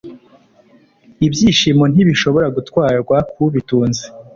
ibyishimo 1.27 1.83
ntibishobora 1.91 2.47
gutwarwa 2.55 3.17
kubitunze 3.31 4.03